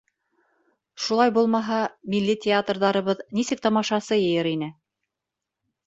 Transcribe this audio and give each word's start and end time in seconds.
Шулай 1.07 1.33
булмаһа, 1.35 1.83
милли 2.15 2.37
театрҙарыбыҙ 2.47 3.23
нисек 3.41 3.65
тамашасы 3.69 4.21
йыйыр 4.27 4.55
ине? 4.57 4.77